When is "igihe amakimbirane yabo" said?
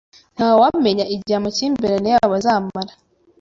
1.13-2.33